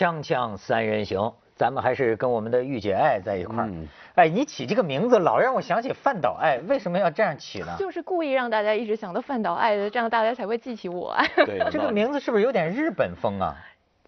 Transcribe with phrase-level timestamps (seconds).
[0.00, 3.70] 锵锵三人行，咱们还是跟我们的御姐爱在一块儿。
[4.14, 7.76] 哎，你起这个名字老让我想起范岛爱，为什么要这样起呢？
[7.78, 11.14] 就是故意让大家一直想到范岛爱的，这样大家才会记起我。
[11.44, 13.54] 对，这个名字是不是有点日本风啊？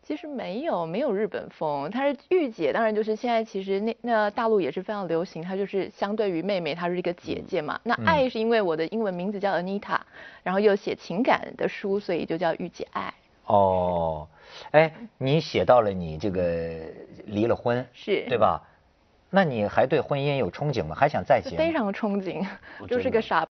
[0.02, 1.91] 其实没有，没有日本风。
[1.91, 7.79] 她是御姐，当然就是现在其实那那大陆也是非常流行，她就是相对于妹妹，她是一个姐姐嘛。
[7.83, 9.98] 那爱是因为我的英文名字叫 Anita，
[10.43, 13.12] 然后又写情感的书，所以就叫御姐爱。
[13.45, 14.27] 哦，
[14.73, 16.42] 哎，你写到了你这个
[17.27, 18.62] 离了婚，是对吧？
[19.30, 20.95] 那你还对婚姻有憧憬吗？
[20.95, 21.56] 还想再结？
[21.56, 22.47] 非常憧憬，
[22.87, 23.47] 就是个傻。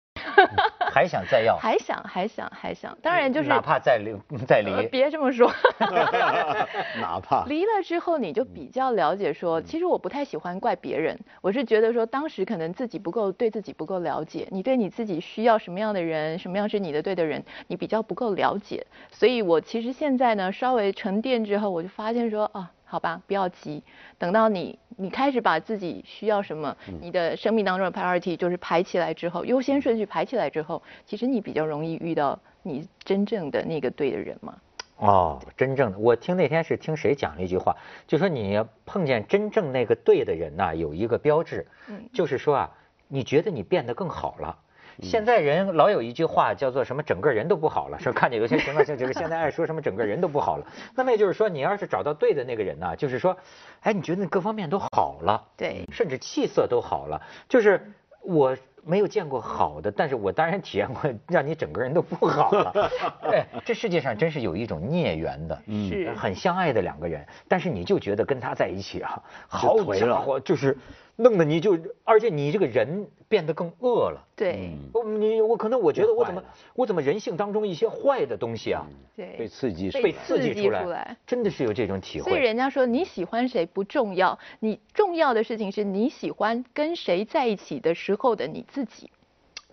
[0.94, 1.58] 还想再要？
[1.58, 4.16] 还想还想还想，当然就是哪怕再离
[4.48, 5.52] 再离，别这么说。
[7.00, 22.72] 哪怕离了之后，你就比较了解说，其实我不太喜欢怪别人，我是觉得说当时可能自己不够对自己不够了解，你对你自己需要什么样的人，什么样是你的对的人，你比较不够了解，所以我其实现在呢稍微沉淀之后，我就发现说啊。
[22.90, 23.84] 好吧，不要急，
[24.18, 34.58] 等到你你开始把自己需要什么，你的生命当中的 priority 就是排起来之后，优先顺序排起来之后，其实你比较容易遇到你真正的那个对的人嘛。
[35.00, 37.76] 哦，真正的，我听那天是听谁讲了一句话，
[38.08, 41.68] 就说你碰见真正那个对的人呐，有一个标志，
[42.14, 42.72] 就是说啊，
[43.08, 44.58] 你觉得你变得更好了。
[45.02, 48.00] 现在人老有一句话叫做什么，整个人都不好了。
[48.02, 50.66] 说看见有些情况，像这个现在爱说什么整个人都不好了。
[50.96, 53.38] 那么也就是说，你要是找到对的那个人呢，就是说，
[53.82, 57.22] 哎，你觉得各方面都好了，对，甚至气色都好了。
[57.48, 62.90] 就是我没有见过好的，但是我当然体验过让你整个人都不好了。
[63.32, 70.78] 哎，这世界上真是有一种孽缘的，是很相爱的两个人，但是你就觉得跟他在一起啊，好家伙，就是。
[71.20, 74.24] 弄得你就，而且你这个人变得更恶了。
[74.36, 76.44] 对，我你我可能我觉得我怎么
[76.76, 82.30] 我怎么人性当中一些坏的东西啊，对，被刺激被刺激出来，真的是有这种体会。
[82.30, 89.10] 所以人家说你喜欢谁不重要，你重要的事情是你喜欢跟谁在一起的时候的你自己。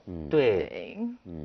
[0.07, 0.99] 嗯，对，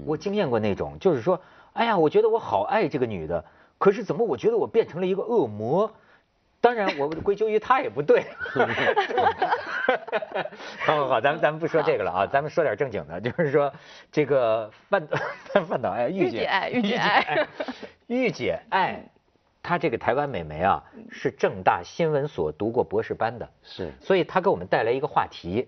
[0.06, 1.42] 我经验过那种，就是说，
[1.74, 3.44] 哎呀，我觉得我好爱这个女的，
[3.78, 5.92] 可是怎么我觉得我变成了一个恶魔。
[6.62, 8.26] 当然，我归咎于他也不对。
[10.86, 13.72] 好好好，咱们咱们不说这个了啊，咱们说点正经的，就是说
[14.12, 15.08] 这个范
[15.68, 17.48] 范导爱御姐爱御姐爱
[18.08, 19.02] 御姐爱，
[19.64, 25.68] 她这个台湾美眉啊，是正大新闻所读过博士班的，是，所以她给我们带来一个话题，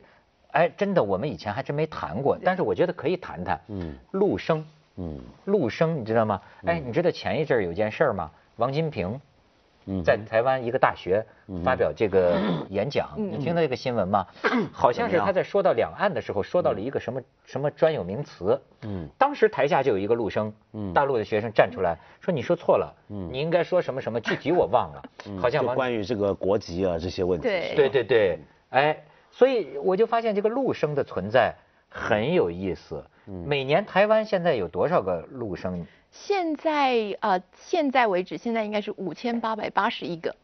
[0.51, 3.61] 哎，真的我们以前还真没谈过，但是我觉得可以谈谈。
[3.69, 4.65] 嗯，陆生，
[4.97, 6.41] 嗯，陆生，你知道吗？
[6.65, 8.29] 哎，你知道前一阵有件事吗？
[8.57, 9.19] 王金平。
[10.03, 11.25] 在台湾一个大学
[11.63, 12.37] 发表这个
[12.69, 14.25] 演讲，你听到这个新闻吗？
[14.71, 18.61] 好像是他在说到两岸的时候，说到了一个什么什么专有名词。
[18.83, 20.53] 嗯，当时台下就有一个陆生，
[20.93, 25.03] 大陆的学生站出来说：“你说错了，你应该说什么什么，具体我忘了。”
[25.39, 27.47] 好像关于这个国籍啊这些问题。
[27.47, 31.53] 对对对对，哎，所以我就发现这个陆生的存在
[31.89, 33.03] 很有意思。
[33.25, 35.85] 每年台湾现在有多少个陆生？
[36.11, 40.35] 现在呃，现在为止，现在应该是五千八百八十一个，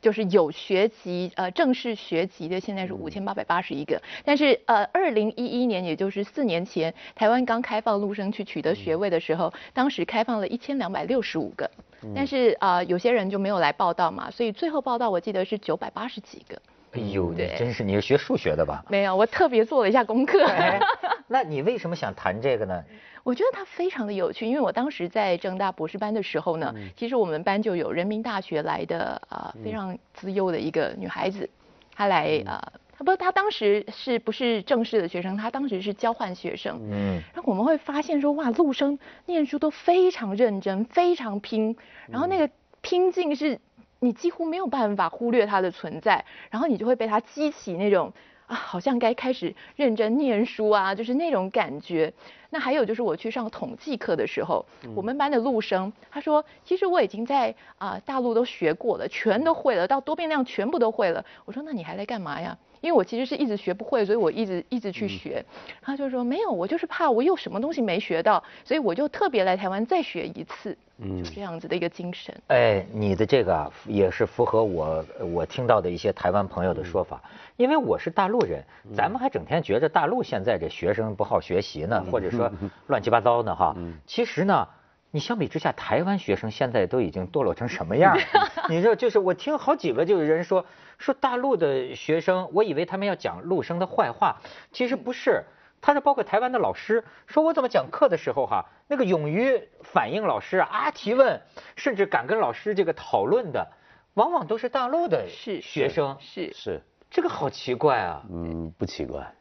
[0.00, 4.00] 就是有学籍呃正式学籍的，现在是五千八百八十一个。
[4.24, 11.70] 但是呃，二零一一年，也就是四年前，台湾刚开放陆生去取得学位的时候，当时开放了一千两百六十五个，
[12.14, 16.60] 但是啊，有些人就没有来报道嘛，所以最后报道我记得是九百八十几个。
[16.92, 18.84] 哎呦，你真是你是学数学的吧？
[18.88, 20.44] 没有，我特别做了一下功课。
[21.26, 22.84] 那你为什么想谈这个呢？
[23.24, 31.48] 我觉得它非常的有趣，因为我当时在正大博士班的时候呢，其实我们班就有人民大学来的啊非常资优的一个女孩子，
[31.94, 35.36] 她来啊，她不，她当时是不是正式的学生？
[35.36, 36.78] 她当时是交换学生。
[36.90, 37.22] 嗯。
[37.32, 41.76] 然后我们会发现说，哇，陆生念书都非常认真，非常拼，
[42.08, 42.50] 然后那个
[42.80, 43.58] 拼劲是
[44.02, 48.12] 你几乎没有办法忽略它的存在，然后你就会被它激起那种。
[48.48, 52.12] 啊，好像该开始认真念书啊，就是那种感觉。
[52.50, 54.66] 那还有就是我去上统计课的时候，
[54.96, 61.24] 我们班的陆生他说，其实我已经在啊大陆都学过了，全都会了，到多变量全部都会了。
[61.44, 62.58] 我说那你还来干嘛呀？
[62.82, 65.42] 因为我其实是一直学不会，所以我一直一直去学。
[65.80, 70.76] 他就说没有，我就是怕我有什么东西没学到，所以我就特别来台湾再学一次。
[70.98, 72.34] 嗯，就这样子的一个精神。
[72.48, 77.22] 哎，你的这个也是符合我我听到的一些台湾朋友的说法，
[77.56, 78.62] 因为我是大陆人，
[78.94, 82.50] 咱们还整天觉着大陆现在这学生不好学习呢，或者说
[82.88, 83.76] 乱七八糟呢哈。
[84.06, 84.68] 其实呢，
[85.12, 88.18] 你相比之下，台湾学生现在都已经堕落成什么样？
[88.68, 90.66] 你知道，就是我听好几个就是人说
[90.98, 94.38] 说大陆的学生，我以为他们要讲陆生的坏话，
[94.72, 95.44] 其实不是。
[95.84, 101.42] 他是包括台湾的老师，说我怎么讲课的时候哈，那个勇于反映老师啊提问，
[101.74, 103.68] 甚至敢跟老师这个讨论的，
[104.14, 106.80] 往往都是大陆的是学生，是是，
[107.10, 108.22] 这个好奇怪啊。
[108.30, 109.34] 嗯，不奇怪。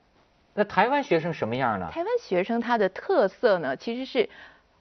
[0.55, 1.87] 那台湾学生什么样呢？
[1.91, 4.27] 台湾学生他的特色呢，其实是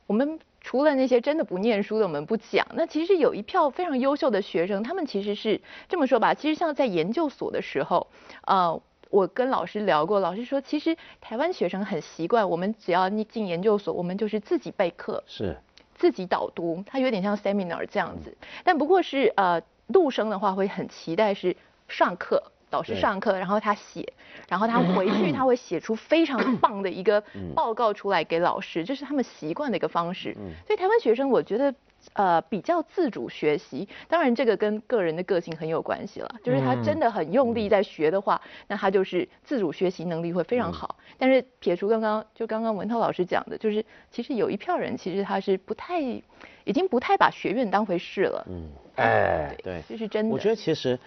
[0.07, 2.67] 我们除了那些真的不念书的，我们不讲。
[2.75, 8.07] 那其实有一票非常优秀的学生，他们其实是这么说吧，其实像在研究所的时候，
[8.47, 15.57] 呃，我跟老师聊过，老师说，其实台湾学生很习惯，我们只要你进研究所，我们就是自己备课，是，
[15.95, 18.37] 自己导读，它有点像 seminar 这样子。
[18.63, 21.56] 但不过是呃，陆生的话会很期待是
[21.89, 22.53] 上课。
[22.70, 24.12] 导师上课，然后他写，
[24.49, 27.22] 然后他回去 他会写出非常棒的一个
[27.55, 30.32] 报告出来给老师，这是他们习惯的一个方式。
[30.67, 31.75] 所以台湾学生我觉得
[32.14, 36.31] 呃比较自主学习，当然这个跟个人的个性很有关系了。
[36.44, 40.96] 就是他真的很用力在学的话，那他就是自主学习能力会非常好。
[41.19, 48.46] 但是撇除刚刚就刚刚文涛老师讲的，就是其实有一票人其实他是不太已经不太把学院当回事了。
[48.49, 50.32] 嗯，哎，对，这是真的。
[50.32, 50.99] 我觉得其实。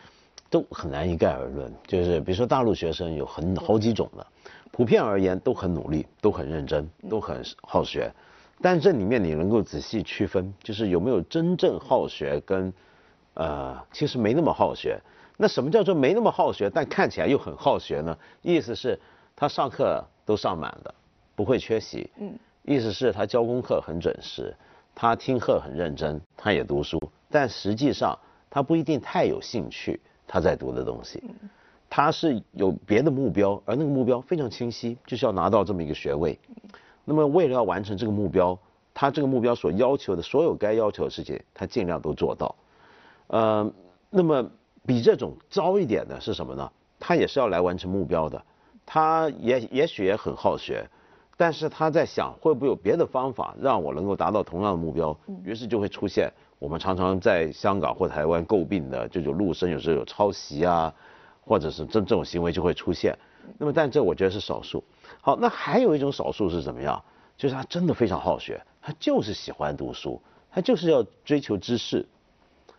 [0.54, 4.28] 都很难一概而论，就是比如说大陆学生有很好几种的，
[4.72, 8.14] 普遍而言都很努力，都很认真，都很好学，
[8.62, 12.72] 但这里面你能够仔细区分，就是有没有真正好学跟，
[13.34, 15.02] 呃，其实没那么好学。
[15.38, 18.16] 那什么叫做没那么好学，但看起来又很好学呢？
[18.44, 19.00] 意思是
[19.36, 20.94] 他上课都上满了，
[21.36, 22.08] 不会缺席。
[22.20, 22.32] 嗯。
[22.62, 24.56] 意思是他交功课很准时，
[24.94, 27.02] 他听课很认真，他也读书，
[27.32, 28.16] 但实际上
[28.52, 30.00] 他不一定太有兴趣。
[30.34, 31.24] 他在读的东西，
[31.88, 36.40] 他是有别的目标，而那个目标非常清晰，就是要拿到这么一个学位。
[37.06, 38.58] 那么为了要完成这个目标，
[38.96, 42.56] 他这个目标所要求的所有该要求的事情，他尽量都做到。
[43.28, 43.72] 呃，
[44.10, 44.50] 那么
[44.88, 46.72] 比这种糟一点的是什么呢？
[47.00, 48.44] 他也是要来完成目标的，
[48.88, 50.84] 他也也许也很好学，
[51.38, 55.16] 但是他在想会不会有别的方法让我能够达到同样的目标，
[55.46, 56.34] 于是就会出现。
[56.64, 60.94] 我们常常在香港或台湾诟病的，这种陆生有时候有抄袭啊，
[61.46, 63.14] 或者是这这种行为就会出现。
[63.58, 64.82] 那么，但这我觉得是少数。
[65.20, 67.04] 好，那还有一种少数是怎么样？
[67.36, 72.06] 就是他真的非常好学，他就是喜欢读书，他就是要追求知识。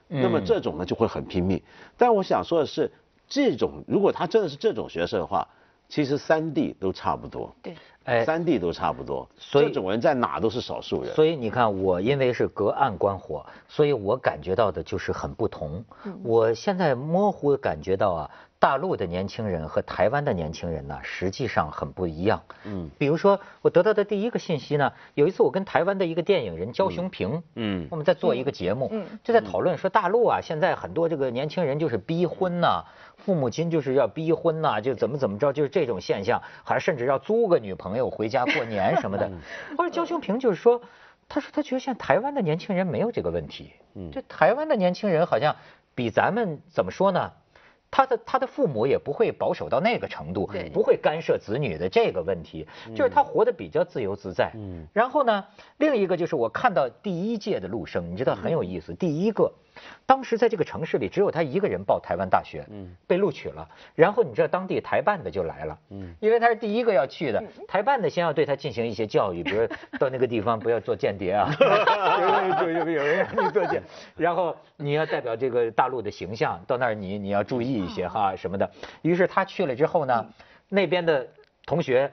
[0.08, 1.60] 那么这种呢就会很拼命。
[1.98, 2.90] 但我想说的是，
[3.28, 5.46] 这种如果他真的是这种学生的话，
[5.90, 7.54] 其实三 D 都差不多。
[7.60, 7.74] 对。
[8.04, 11.14] 哎，三 D 都差不多，所以这种人在哪都是少数人。
[11.14, 15.84] 所以你看，我因为是隔岸观火，所以我感觉到的就是很不同。
[16.22, 18.30] 我现在模糊感觉到啊。
[18.64, 22.42] 大陆的年轻人和台湾的年轻人呢，实际上很不一样。
[22.64, 32.84] 嗯，比如说我得到的第一个信息呢，有一次我跟台湾的一个电影人焦雄平，嗯，我们在做一个节目，嗯，就在讨论说大陆啊，现在很多这个年轻人就是逼婚呐，
[33.18, 39.30] 父母亲就是要逼婚呐，就怎么怎么着，就是这种现象，还甚至要租个女朋友回家过年什么的。
[39.76, 40.80] 后来焦雄平就是说，
[41.28, 45.54] 他说他觉得现在台湾的年轻人没有这个问题，嗯，就台湾的年轻人好像
[45.94, 47.30] 比咱们怎么说呢？
[47.94, 54.50] 他的他的父母也不会保守到那个程度，不会干涉子女的这个问题，就是他活得比较自由自在。
[54.54, 55.44] 嗯，然后呢，
[55.78, 59.52] 另一个就是我看到第一届的陆生，你知道很有意思，第一个。
[60.06, 63.68] 当时在这个城市里，只有他一个人报台湾大学，嗯，被录取了。
[63.94, 69.66] 然后你知道当地台办的就来了，嗯，因为他是第一个要去的， 台办的先要对他进行一些教育，比如
[69.98, 71.50] 到那个地方不要做间谍啊，
[72.60, 73.82] 有有有人让你做间，
[74.16, 78.70] 然后你要代表这个大陆的形象，到那儿你你要注意一些哈什么的。
[79.02, 80.26] 于是他去了之后呢，
[80.68, 81.26] 那边的
[81.66, 82.12] 同学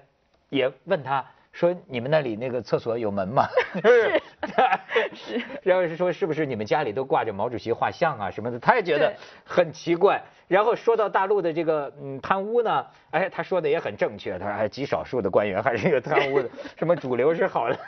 [0.49, 1.25] 也问他。
[1.53, 3.43] 说你们那里那个厕所有门吗？
[5.63, 8.59] 然后 是说是不是你们家里都挂着毛主席画像啊什么的？
[8.59, 9.13] 他也觉得
[9.45, 10.21] 很奇怪。
[10.47, 14.37] 然后说到大陆的这个嗯贪污呢，哎，他说的也很正确。
[14.37, 17.79] 他说哎，极少数的官员还是有贪污的，什么主流是好的。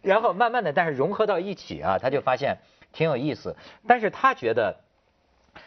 [0.00, 2.56] 然后慢慢的，但是融合到一起啊，他就发现
[2.92, 3.54] 挺有意思。
[3.86, 4.74] 但是他觉得，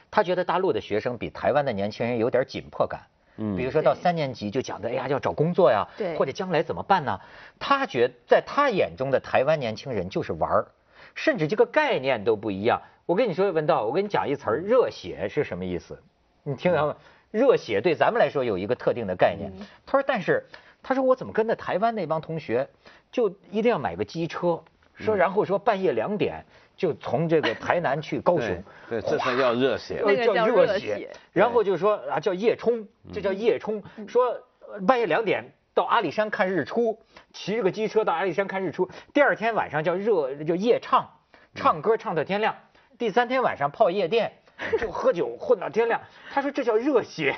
[0.10, 3.02] 他觉得大陆的学生比台湾的年轻人有点紧迫感。
[3.38, 7.20] 嗯，比如说到三年级就讲的，哎呀，要找工作呀，对，或者将来怎么办呢？
[7.60, 10.68] 他觉在他眼中的台湾年轻人就是玩儿，
[11.16, 12.82] 甚至这个概念都不一样。
[13.06, 15.98] 我跟你说，文道，我跟你讲一词儿，热血是什么意思？
[16.44, 16.96] 你听到吗？
[17.32, 19.52] 热血对咱们来说有一个特定的概念。
[19.86, 20.46] 他说，但是
[20.82, 22.68] 他说我怎么跟着台湾那帮同学
[23.12, 24.62] 就一定要买个机车，
[24.96, 26.44] 说然后说半夜两点。
[26.78, 31.10] 就从这个台南去高雄，对，这才叫热血，叫热血。
[31.34, 33.84] 然后就说啊，叫夜冲，这叫夜冲。
[34.08, 34.40] 说
[34.88, 35.44] 半夜两点
[35.74, 37.00] 到阿里山看日出，
[37.34, 38.88] 骑着个机车到阿里山看日出。
[39.12, 41.10] 第二天晚上叫热，叫夜唱，
[41.56, 42.56] 唱歌唱到天亮。
[43.00, 44.32] 第三天晚上泡夜店，
[44.80, 46.00] 就喝酒混到天亮。
[46.32, 47.36] 他说这叫热血。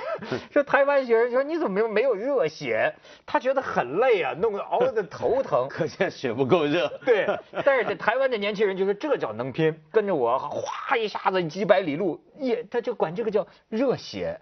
[0.52, 2.94] 说台湾学生说你怎么没有没有热血？
[3.26, 5.68] 他觉得很累啊，弄得熬得头疼。
[5.70, 6.88] 可见血不够热。
[7.06, 7.28] 对，
[7.66, 14.40] 但是这台湾的年轻人就说这叫能拼，跟着我哗一下子几百里路，也他就管这个叫热血。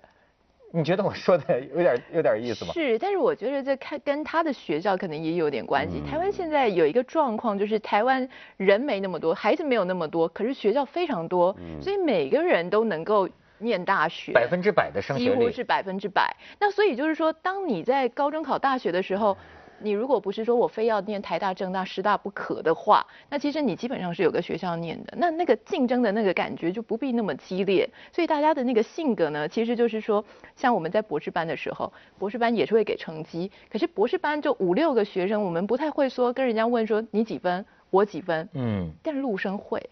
[0.74, 2.74] 你觉得我说的有点有点意思吗？
[2.74, 6.01] 是，但是我觉得这看跟他的学校可能也有点关系。
[6.01, 16.36] 台湾现在有一个状况，就是台湾人没那么多，孩子没有那么多，可是学校非常多，所以每个人都能够念大学，百分之百的升学率，几乎是百分之百。
[16.59, 19.38] 那所以就是说，当你在高中考大学的时候。
[19.79, 27.89] 你如果不是说我非要念台大、政大、师大不可的话，那其实你基本上是有个学校念的，那那个竞争的那个感觉就不必那么激烈。
[28.12, 30.24] 所以大家的那个性格呢，其实就是说，
[30.55, 39.89] 像我们在博士班的时候，博士班也是会给成绩，可是博士班就五六个学生，我们不太会说跟人家问说你几分，我几分，嗯，但陆生会，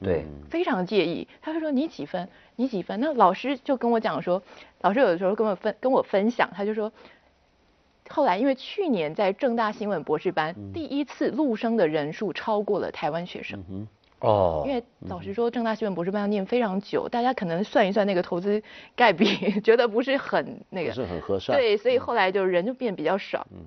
[0.00, 4.42] 对，非常介意，他会说你几分，你几分，那老师就跟我讲说，
[4.82, 6.92] 老师有的时候跟我分跟我分享，他就说。
[8.14, 13.88] 后来，因为去年在正大新闻博士班第一次录生的人数超过了台湾学生。
[14.20, 14.62] 哦。
[14.64, 18.62] 因为老实说，正大新闻博士班要念非常久，大家可能算一算那个投资
[18.94, 19.26] 概比，
[19.62, 20.90] 觉得不是很那个。
[20.90, 21.58] 不是很合算。
[21.58, 23.44] 对，所以后来就人就变比较少。
[23.50, 23.58] 嗯。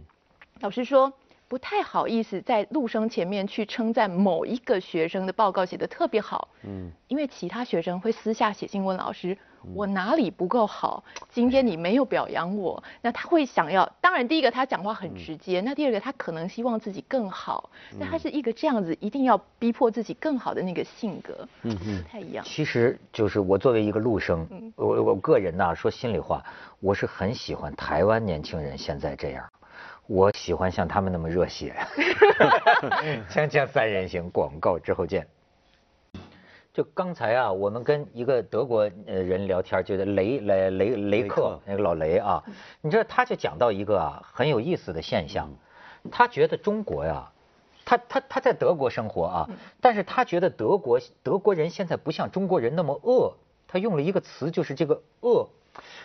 [0.61, 1.11] 老实说。
[1.47, 9.37] 不太好意思在陆生前面去称赞某一个学生的报告写的特别好，嗯，因为其他学生会私下写信问老师，
[9.73, 11.03] 我哪里不够好？
[11.31, 22.43] 今天你没有表扬我，那他会想要，当然第一个他讲话很直接，那第二个他可能希望自己更好，那他是一个这样子一定要逼迫自己更好的那个性格，嗯嗯，不太一样。
[22.45, 26.43] 其实就是我作为一个陆生，我我个人呐说心里话，
[26.81, 29.45] 我是很喜欢台湾年轻人现在这样。
[30.07, 31.75] 我喜欢像他们那么热血。
[33.29, 35.27] 锵锵三人行，广告之后见。
[36.73, 42.41] 就刚才啊，我们跟一个德国呃人聊天，就是雷雷雷雷克那个老雷啊，
[42.81, 45.51] 你知道他就讲到一个啊很有意思的现象，
[46.11, 47.29] 他觉得中国呀，
[47.83, 49.49] 他他他在德国生活啊，
[49.81, 53.33] 但是他觉得德国德国人现在不像中国人那么恶，
[53.67, 55.49] 他用了一个词就是这个恶，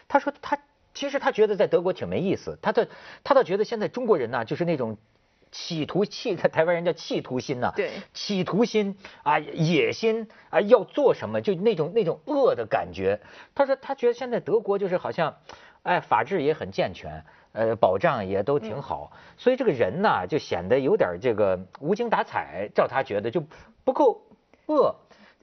[0.08, 0.58] 他说他。
[1.02, 2.86] 其实他觉得在德国挺没意思，他的
[3.24, 4.96] 他倒觉得现在中国人呢，就是那种
[5.50, 13.18] 企图气，台湾人叫企图心呐，对，企图心啊，野心啊，要做什么就那种那种恶的感觉。
[13.52, 15.34] 他说他觉得现在德国就是好像，
[15.82, 23.42] 哎，法治也很健全，呃，保障也都挺好，所以这个人呢就显得有点这个无精打采，照他觉得就
[23.82, 24.22] 不够
[24.66, 24.94] 恶。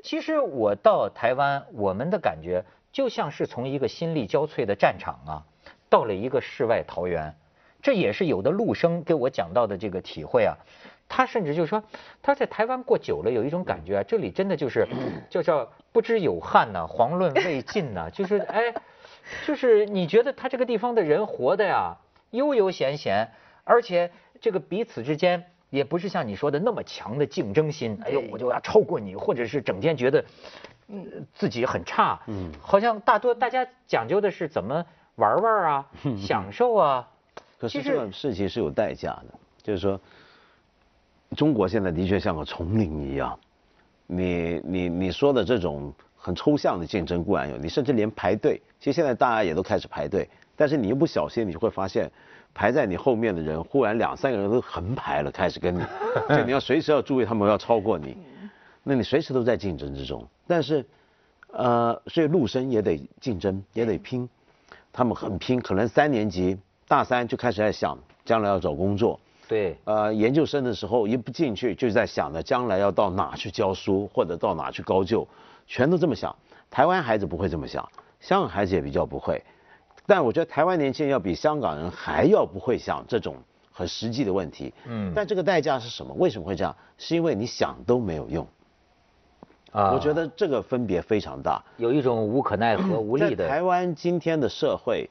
[0.01, 2.63] 其实我到台湾，我们的感觉。
[2.91, 5.45] 就像是从一个心力交瘁的战场啊，
[5.89, 7.33] 到了一个世外桃源，
[7.81, 10.55] 这也是有的陆生给我讲到的这个体会啊。
[11.07, 11.83] 他甚至就说，
[12.21, 14.87] 他在台湾过久了，有一种感觉啊，这里真的就是，
[15.29, 18.73] 就叫不知有汉呐，遑论魏晋呐，就是哎，
[19.47, 21.97] 就是你觉得他这个地方的人活的呀，
[22.29, 23.27] 悠悠闲闲，
[23.63, 30.23] 而且这个彼此之间也不是像你说的那么强的竞争心，哎呦，我就要超过你，或者是整天觉得。
[30.91, 34.83] 嗯，自己很差，嗯，好像大多大家讲究的是怎么
[35.19, 35.85] 玩玩啊，
[36.17, 37.07] 享受啊。
[37.59, 39.25] 可是这个事情是有代价的，
[39.61, 39.99] 就是说，
[41.35, 43.37] 中国现在的确像个丛林一样，
[44.07, 52.09] 你你你说的这种很抽象的竞争固然有，你甚至连排队，其实现在大家也都开始排队，但是你一不小心，你就会发现
[52.53, 55.83] 排在你后面的人，忽然两三个人都横排了，开始跟你，
[56.33, 58.17] 就你要随时要注意他们要超过你。
[58.81, 60.83] 那你随时都在竞争之中，但是，
[61.51, 64.27] 呃，所以陆生也得竞争，也得拼，
[64.91, 75.27] 他们很拼，可能三年级大三就开始在想将来要找工作，对，呃，研究生的时候一不进去就在想着将来要到哪去教书或者到哪去高就，
[75.67, 76.35] 全都这么想。
[76.69, 77.87] 台湾孩子不会这么想，
[78.19, 79.43] 香港孩子也比较不会，
[80.05, 83.35] 但我觉得台湾年轻人要比香港人还要不会想这种
[83.71, 86.13] 很实际的问题，嗯，但这个代价是什么？
[86.15, 86.75] 为什么会这样？
[86.97, 88.45] 是因为你想都没有用。
[89.71, 93.47] 啊，我觉得这个分别非常大，有一种无可奈何、无力的。
[93.47, 95.07] 台湾今天的社会，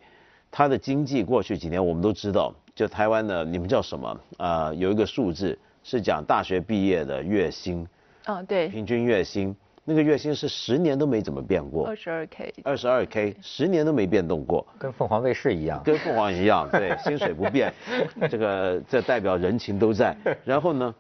[0.51, 4.21] 它的经济过去几年我们都知道，就台湾的你们叫什么？
[4.39, 7.87] 呃，有一个数字是讲大学毕业的月薪，
[8.25, 17.73] 啊对，平均月薪，那个月薪是十年都没怎么变过，二十二 k，二十二 k，十年都没变动过，跟凤凰卫视一样，跟凤凰一样， 对，薪水不变，
[18.29, 20.17] 这个这代表人情都在。
[20.45, 20.95] 然后呢，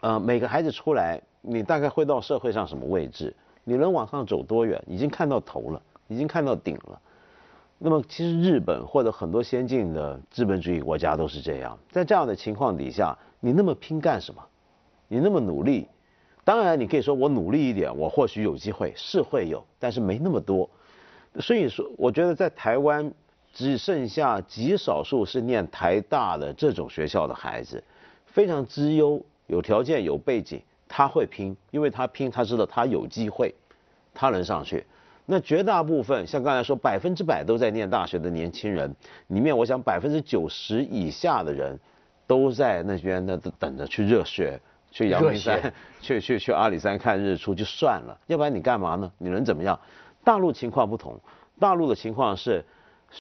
[0.00, 1.20] 呃，每个孩子出来。
[1.46, 3.34] 你大概会到社会上什么位置？
[3.64, 4.82] 你能往上走多远？
[4.86, 7.00] 已经看到头了，已经看到顶了。
[7.78, 11.78] 那么其实日本或者很多先进的资本主义国家都是这样。
[11.90, 14.42] 在这样的情况底下，你那么拼干什么？
[15.06, 15.86] 你那么努力，
[16.44, 20.68] 当然，你可以说我努力一点，我或许有机会，是会有，但是没那么多。
[21.40, 23.12] 所以说，我觉得在台湾
[23.52, 27.82] 只剩下极少数是念台大的这种学校的孩子，
[28.26, 33.54] 非常之优，有条件有背景，他会拼，因为他拼，他知道他有机会，
[34.12, 34.84] 他能上去。
[35.26, 38.94] 那绝大部分像刚才说百分之百都在念大学的年轻人
[39.28, 41.78] 里面，我想百分之九十以下的人
[42.26, 44.60] 都在那边那等着去热血。
[44.90, 49.10] 去阳明山， 去去去阿里山看日出就算了，要不然你干嘛呢？
[49.18, 49.76] 你能怎么样？
[50.22, 51.18] 大陆情况不同，
[51.58, 52.64] 大陆的情况是，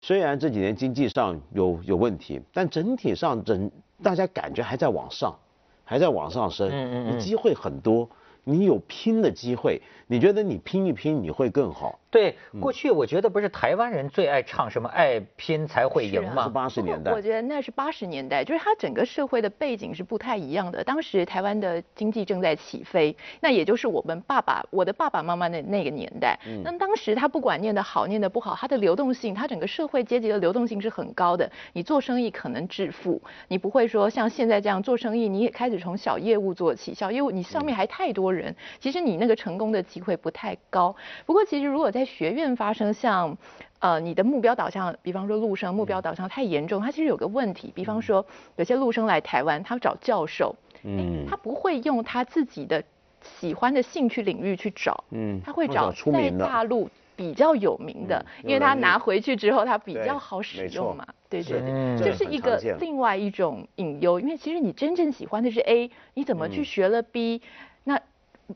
[0.04, 3.72] 虽然这几年经济上有有问题，但整体上整
[4.04, 5.36] 大家感觉还在往上，
[5.84, 8.10] 还在往上升，嗯嗯，机会很多。
[8.44, 12.00] 你有拼的机会，你觉得你拼一拼你会更好？
[12.12, 16.44] 对，过去我觉得不是台湾人最爱唱什么“爱拼才会赢”吗？
[16.44, 17.12] 是八十年代。
[17.12, 20.84] 我觉得那是八十年代，就是它整个社会的背景是不太一样的。
[20.84, 26.38] 当时台湾的经济正在起飞，那也就是我们爸爸、我的爸爸妈妈的那个年代。
[26.46, 26.62] 嗯。
[26.64, 31.50] 那当时他不管念得好，念得不好，他的流动性，他整个社会阶级的流动性是很高的。
[31.74, 38.33] 你做生意可能致富，你不会说像现在这样做生意，你也开始从小业务做起，小业务你上面还太多。
[38.34, 43.38] 人其实你那个成功的机会不太高，不过其实如果在学院发生像，
[43.80, 48.26] 呃，你的目标导向，比方说陆生目标导向太严重，他其实有个问题，比方说
[48.56, 52.84] 有些陆生来台湾，他找教授，嗯，他不会用他自己的
[53.22, 67.42] 喜欢的兴趣领域去找，嗯，他会找在大陆比较有名的，因为他拿回去之后他比较好使用嘛，对对对，这是一个另外一种隐忧，因为其实你真正喜欢的是 A，你怎么去学了 B？
[67.42, 67.73] 那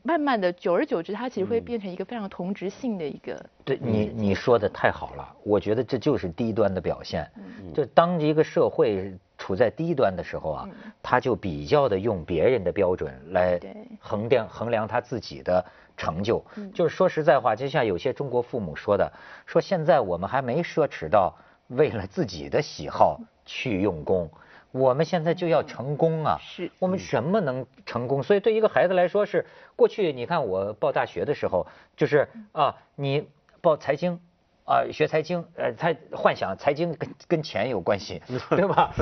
[0.02, 3.44] 慢慢的，久而久之，它其实会变成一个非常同质性的一个。
[3.64, 7.30] 对你你说的太好了，我觉得这就是低端的表现。
[7.36, 10.68] 嗯就当一个社会处在低端的时候啊，
[11.02, 13.60] 他就比较的用别人的标准来
[14.00, 15.64] 衡量衡量他自己的
[15.96, 16.44] 成就。
[16.74, 19.10] 就是说实在话，就像有些中国父母说的，
[19.46, 21.34] 说现在我们还没奢侈到
[21.68, 24.28] 为了自己的喜好去用功。
[24.70, 26.38] 我们现在就要成功啊！
[26.40, 28.22] 是，我们什么能成功？
[28.22, 31.66] 所以对一个孩子来说，是过去你看我报大学的时候，
[31.96, 33.26] 就是啊，你
[33.60, 34.20] 报财经，
[34.64, 38.94] 啊学财经，呃，他幻想财经跟跟钱有关系， 对吧？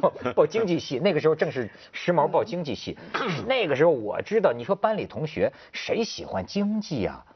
[0.00, 2.96] 报 报经济系，那个时候正是时髦报经济系，
[3.46, 7.26] 那个时候我知道，你说班里同学谁喜欢经济啊？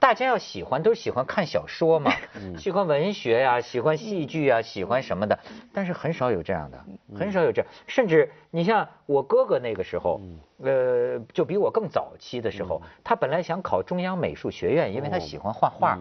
[0.00, 2.12] 大家要喜欢，都是喜欢看小说嘛，
[2.56, 5.38] 喜欢文学呀，喜欢戏剧呀，喜欢什么的，
[5.72, 6.84] 但是很少有这样的，
[7.16, 7.70] 很少有这样。
[7.86, 10.20] 甚至你像我哥哥那个时候，
[10.62, 15.98] 呃，就比我更早期的时候，他本来想考中央美术学院，因为他喜欢画画。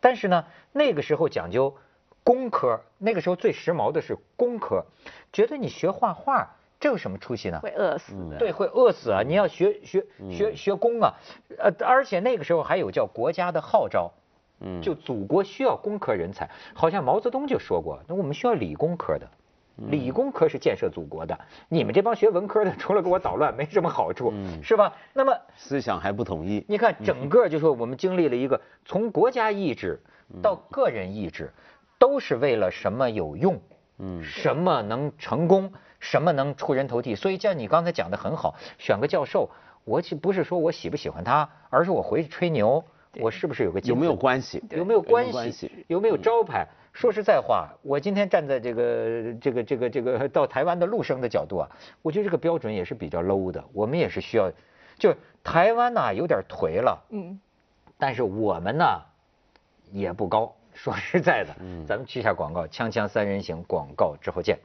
[0.00, 1.76] 但是呢，那个时候讲究
[2.24, 4.84] 工科，那个时候最时髦的是工科，
[5.32, 6.56] 觉得你学画画。
[6.82, 7.60] 这有什么出息呢？
[7.60, 8.12] 会饿死。
[8.40, 9.22] 对，会饿死啊！
[9.24, 11.14] 你要学学学学工啊，
[11.58, 14.10] 呃，而且那个时候还有叫国家的号召，
[14.58, 16.50] 嗯，就祖国需要工科人才。
[16.74, 19.28] 好像毛泽东就说过，那我们需要理工科的，
[19.76, 21.38] 理工科是建设祖国的。
[21.68, 24.92] 你们这帮学文科的，除了给我捣乱，没什么好处，是吧？
[25.12, 26.64] 那么思想还不统一。
[26.66, 30.02] 你看，整个就说我们经历了一个从国家意志
[30.42, 31.52] 到个人意志，
[31.96, 33.60] 都是为了什么有用？
[33.98, 35.72] 嗯，什么能成功？
[36.00, 37.14] 什么能出人头地？
[37.14, 39.48] 所以像你刚才讲的很好，选个教授，
[39.84, 42.84] 我其不是说我喜不喜欢他，而是我回去吹牛，
[43.20, 44.60] 我是不是有个有没有关系？
[44.70, 45.70] 有没有关系？
[45.86, 46.66] 有没有招牌？
[46.92, 51.70] 说实在话，我今天站在这个这个这个这个到台湾的陆生的角度啊，
[52.02, 53.64] 我觉得这个标准也是比较 low 的。
[53.72, 54.50] 我们也是需要，
[54.98, 57.38] 就台湾呢有点颓了，嗯，
[57.96, 58.84] 但是我们呢
[59.92, 60.54] 也不高。
[60.74, 64.58] 说实在的，嗯，咱们去下广告，锵锵三人行广告之后见。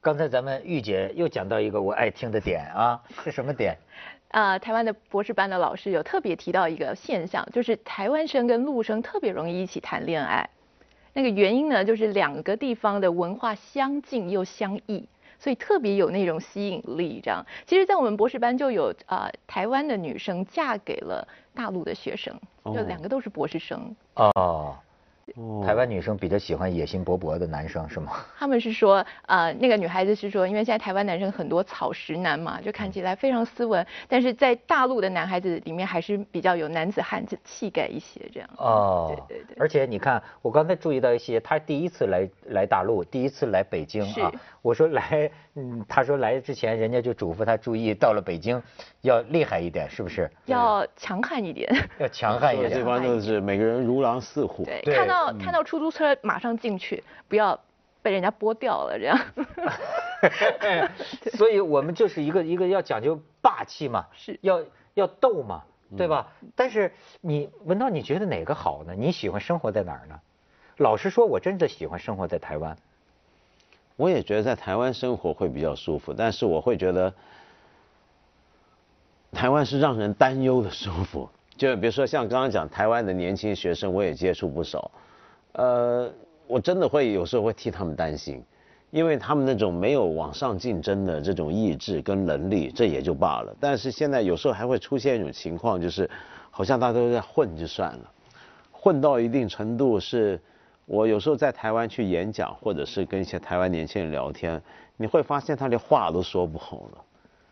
[0.00, 3.76] 刚才咱们玉姐又讲到一个我爱听的点啊，是什么点？
[4.30, 10.48] 啊，台湾的博士班的老师有特别提到一个现象，就是台湾生跟陆生特别容易一起谈恋爱。
[11.14, 17.20] 那个原因呢，就是两个地方的文化相近又相异，所以特别有那种吸引力。
[17.22, 23.94] 这样，其实，在我们博士班就有啊，台湾的女生嫁给了大陆的学生，就两个都是博士生。
[24.14, 24.76] 哦。
[25.64, 28.12] 台湾女生比较喜欢野心勃勃的男生是吗？
[28.38, 38.48] 他们是说，呃，那个女孩子是说，因为现在台湾男生很多草食男嘛，就看起来非常斯文，但是在大陆的男孩子里面还是比较有男子汉子气概一些这样。
[38.56, 39.56] 哦，对对对。
[39.58, 44.32] 而且你看，我刚才注意到一些，他第一次来来大陆，第一次来北京啊。
[44.62, 48.62] 我说来，嗯，他说来之前人家就嘱咐他注意，到了北京
[49.00, 50.30] 要厉害一点，是不是？
[50.44, 51.68] 要强悍一点。
[51.98, 52.70] 要强悍一点。
[52.70, 54.64] 这帮都是每个人如狼似虎。
[54.64, 55.32] 对，看到。
[55.32, 57.58] 看到出租车马上进去，不要
[58.02, 59.18] 被人家剥掉了这样。
[61.34, 64.62] 所以我们就是一个一个要讲究霸气嘛，是要
[64.94, 65.64] 要斗嘛，
[65.96, 66.28] 对吧？
[66.54, 68.94] 但是你文涛，你觉得哪个好呢？
[68.96, 70.20] 你喜欢生活在哪儿呢？
[70.76, 72.76] 老实说，我真的喜欢生活在台湾。
[73.98, 77.12] 我也觉得在台湾生活会比较舒服，但是我会觉得
[79.32, 81.28] 台湾是让人担忧的舒服。
[81.56, 84.88] 就比如说像刚刚讲台湾的年轻学生，我也接触不少，
[85.54, 86.08] 呃，
[86.46, 88.40] 我真的会有时候会替他们担心，
[88.92, 93.52] 因为他们那种没有往上竞争的这种意志跟能力，这也就罢了。
[93.58, 96.08] 但是现在有时候还会出现一种情况，就是
[96.52, 98.12] 好像大家都在混就算了，
[98.70, 100.40] 混到一定程度是。
[100.88, 104.60] 我有时候在台湾去演讲，或者是跟一些台湾年轻人聊天，
[104.96, 107.04] 你会发现他连话都说不好了。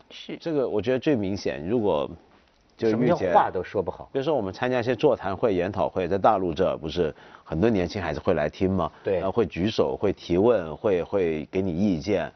[0.09, 1.63] 是这个，我觉得最明显。
[1.69, 2.09] 如果
[2.75, 4.09] 就什么叫话都说不好？
[4.11, 8.91] 比如说我们参加一些座谈会、研讨会，在大陆这不是很多年轻孩子会来听吗？
[9.03, 12.31] 对，会举手、会提问、会会给你意见。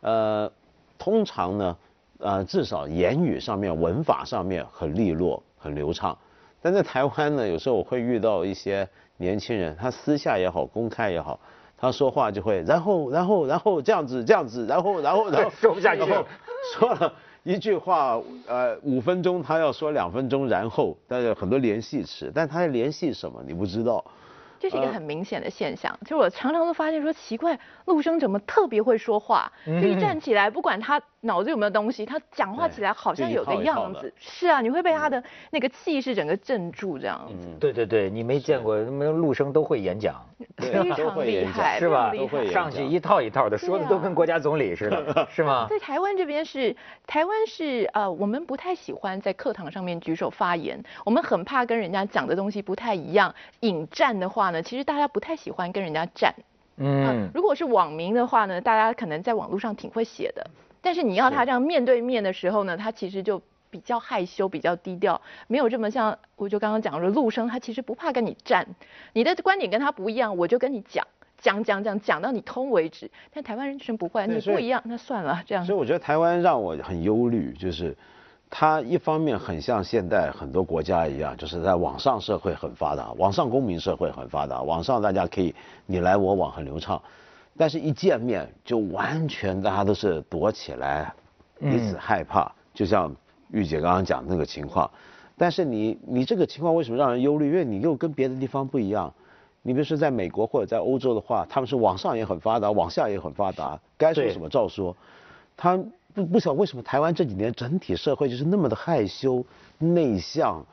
[0.00, 0.50] 呃，
[0.98, 1.76] 通常呢，
[2.18, 6.18] 呃，至少言语上面、文法上面很利落、很流畅。
[6.60, 8.88] 但在台湾呢，有时候我会遇到一些。
[9.20, 11.38] 年轻人，他私下也好，公开也好，
[11.76, 16.02] 他说话就会，然后，然后，然后这样子，这样子，然后，然后，然后 说不下去，
[16.74, 24.02] 说了一句话，呃，五分钟他要说两分钟，然后，但是很多联系词，但他在联系什么，你不知道。
[24.58, 29.50] 这是一个很明显的现象，就是我常常都发现说奇怪，陆生怎么特别会说话？
[29.66, 34.12] 一站起来，不管他脑子有没有东西，他讲话起来好像有个样子。
[34.18, 37.48] 是啊，你会被他的那个气势整个镇住这样子。
[37.58, 40.14] 对对对，你没见过，那么陆生都会演讲，
[40.58, 42.12] 非常厉害，是吧？
[42.14, 45.66] 都会上去一套一套的，说的都跟国家总理似的， 是吗？
[45.70, 54.50] 在台湾这边是，台湾是呃，我们不太喜欢在课堂上面举手发言，我们很怕跟人家讲的东西不太一样，引战的话。
[54.50, 56.34] 呢，其实大家不太喜欢跟人家战。
[56.78, 60.44] 嗯，如果是网民的话呢，大家可能在网络上挺会写的。
[60.80, 63.40] 但是你要他这样面对面的时候呢，他其实就
[63.70, 68.66] 比较害羞，比较低调，没有这么像我就刚刚讲的陆生，他其实不怕跟你战。
[69.12, 71.06] 你的观点跟他不一样，我就跟你讲，
[71.38, 73.10] 讲讲讲讲到你通为止。
[73.32, 75.64] 但台湾人全不会，你不一样，那算了这样。
[75.64, 77.96] 所以我觉得台湾让我很忧虑，就是。
[78.52, 85.54] 它一方面很像现代很多国家一样，就是在网上社会很发达，网上公民社会很发达，网上大家可以
[85.86, 87.00] 你来我往很流畅，
[87.60, 91.12] 但是一见面就完全大家都是躲起来，
[91.58, 93.14] 彼此害怕，就像
[93.50, 94.90] 玉姐刚刚讲那个情况。
[95.36, 97.50] 但是你你这个情况为什么让人忧虑？
[97.50, 99.12] 因为你又跟别的地方不一样。
[99.60, 104.96] 你比如说在美国或者在欧洲的话，他们是网上也很发达，网下也很发达，该说什么照说，
[105.54, 105.78] 他。
[106.12, 109.44] 不不晓得为什么台湾这几年整体社会就是那么的害羞
[109.78, 110.66] 内向，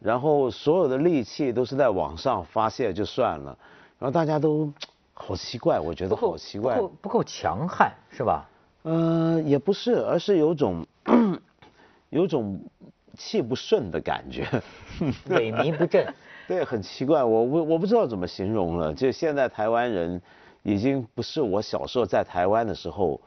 [0.00, 3.58] 然后所有的戾气都是在网上发泄就算了，
[3.98, 4.72] 然后大家都
[5.14, 8.44] 好奇怪，我觉得好奇怪，不够不够强悍是吧？
[8.82, 10.86] 呃，也不是，而是有种
[12.10, 12.60] 有种
[13.16, 14.44] 气不顺的感觉，
[15.30, 16.12] 萎靡不振。
[16.46, 18.92] 对，很奇怪，我我我不知道怎么形容了。
[18.92, 20.20] 就现在台湾人
[20.62, 23.20] 已经不是我小时候在台湾的时候。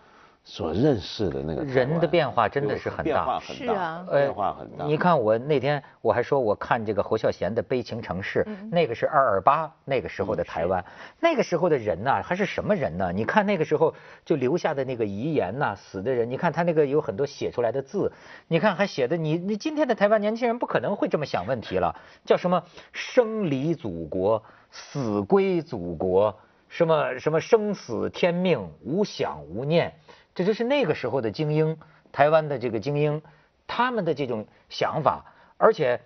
[0.49, 4.85] 所认识的那个人的变化真的是很大，变化很大，变化很大。
[4.85, 10.83] 你看我那天我还说我看这个侯孝贤的《悲情城市》，那个是二二八那个时候的台湾，
[11.19, 13.11] 那个时候的人呐还是什么人呢？
[13.13, 18.09] 你看那个时候就留下的那个遗言呐，死的人，你看他那个有很多写出来的字，
[18.47, 26.33] 你看还写的你你今天的台湾年轻人不可能会这么想问题了，叫什么生离祖国，死归祖国，
[26.69, 29.93] 什么什么生死天命，无想无念。
[30.37, 31.75] 这就是那个时候的精英，
[32.11, 33.19] 台湾的这个精英，
[33.65, 35.25] 他们的这种想法，
[35.57, 35.99] 而且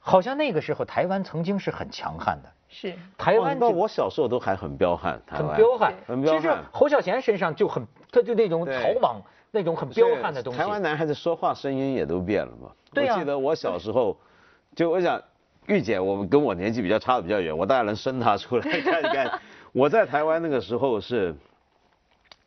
[0.00, 2.50] 好像那个时候台湾曾经是很强悍的。
[2.68, 2.92] 是。
[3.16, 5.22] 台湾到我小时候都还很彪悍。
[5.24, 5.94] 很彪悍。
[6.04, 6.42] 很彪悍。
[6.42, 10.58] 其实侯孝贤身上就很，他就那种逃亡那种很彪悍的东西。
[10.58, 12.72] 台湾男孩子说话声音也都变了嘛。
[12.92, 14.18] 对我记得我小时候，
[14.74, 15.22] 就我想，
[15.66, 19.40] 玉姐，我们跟我年纪比较差的比较远，我大概能生她出来 看一看。
[19.70, 21.36] 我在台湾那个时候是。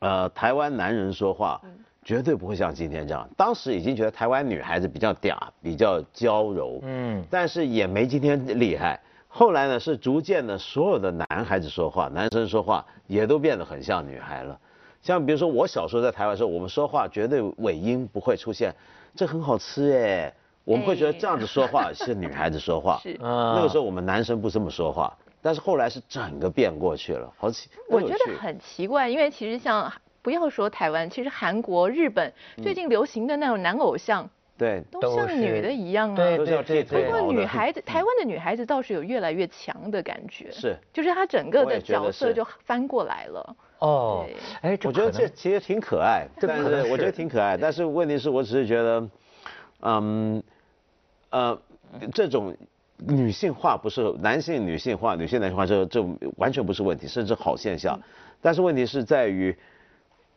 [0.03, 1.61] 呃，台湾男人说话
[2.03, 3.25] 绝对不会像今天这样。
[3.37, 8.99] 当时已经觉得台湾女孩子比较嗲，比较娇柔，嗯，但是也没今天厉害。
[9.29, 14.59] 后来呢，是逐渐的，所有的男孩子说话，男生说话也都变得很像女孩了。
[15.01, 18.75] 像比如说我小时候在台湾时候，我们说话绝对尾音不会出现，
[19.15, 20.33] 这很好吃哎，
[20.65, 22.99] 我们会觉得这样子说话是女孩子说话。
[23.01, 25.17] 是，那个时候我们男生不这么说话。
[25.43, 36.83] 但是后来是整个变过去了，好奇，我觉得很奇怪，因为其实像不要说台湾，其实韩国、日本最近流行的那种男偶像，对，都像女的一样啊，对对对。
[36.83, 43.55] 不过女孩子，台湾的女孩子倒是有越来越强的感觉，是，就是她整个的角色就翻过来了。
[43.79, 44.25] 哦，
[44.61, 49.09] 哎，我觉得这其实挺可爱，但是我觉得挺可爱，但是问题是我只是觉得，
[49.81, 50.41] 嗯。
[51.33, 51.59] 呃，
[52.13, 52.55] 这种
[52.97, 56.01] 女性化不是男性女性化、女性男性化，这这
[56.37, 57.99] 完全不是问题，甚至好现象。
[58.41, 59.57] 但是问题是在于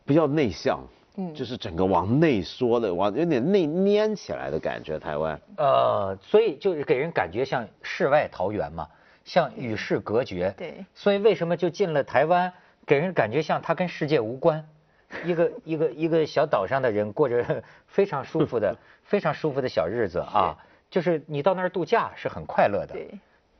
[0.05, 0.79] 不要内向，
[1.15, 4.97] 嗯，就是整个往内缩的，往有点内粘起来的感觉。
[4.99, 8.87] 台湾，呃，所以就是给人感觉像世外桃源嘛，
[9.23, 10.53] 像与世隔绝。
[10.57, 10.85] 对。
[10.93, 12.51] 所以为什么就进了台湾，
[12.85, 14.67] 给人感觉像他跟世界无关？
[15.23, 20.57] 一个一个一个小岛上的人过着非常舒服的、非常舒服的小日子啊，
[20.89, 22.93] 就是你到那儿度假是很快乐的。
[22.93, 23.09] 对。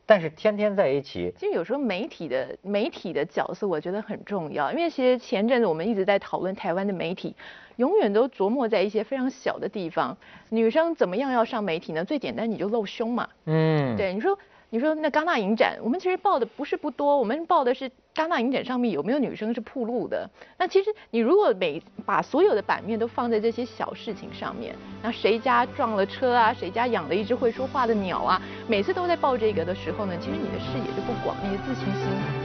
[0.06, 7.36] 但是天天在一起，其实有时候媒体的媒体的角色我觉得很重要，因为其实前阵子我们一直在讨论台湾的媒体，
[7.76, 10.16] 永远都琢磨在一些非常小的地方。
[10.50, 12.06] 女生怎么样要上媒体呢？
[12.06, 13.28] 最简单，你就露胸嘛。
[13.46, 13.98] 嗯。
[13.98, 14.40] 对，你说。
[14.70, 20.30] 你说那戛纳影展，我们其实报的不是不多，我们报的是戛纳影展上面有没有女生是铺路的。
[20.58, 32.04] 那其实你如果每把所有的版面都放在这些小事情上面，那谁家撞了车啊，谁家养了一只会说话的鸟啊，每次都在报这个的时候呢，其实你的视野就不广，你的自信心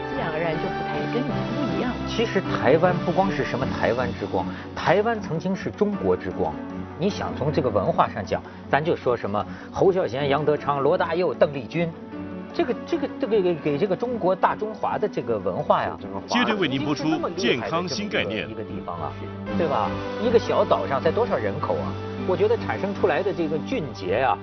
[0.08, 1.92] 自然而然就不太跟以前不一样。
[2.06, 6.54] 其实台湾不光是什么台湾之光，台湾曾经是中国之光。
[7.00, 11.90] 你想从这个文化上讲，咱就说什么侯孝贤、杨德昌、罗大佑、邓丽君。
[12.55, 17.05] 这个这个这个给给这个中国大中华的这个文化呀，接着为您播出
[17.37, 18.49] 健康新概念。
[18.49, 19.12] 一个地方啊，
[19.57, 19.91] 对吧？
[20.23, 21.93] 一个小岛上才多少人口啊？
[22.29, 24.38] 我觉得产生出来的这个俊杰啊，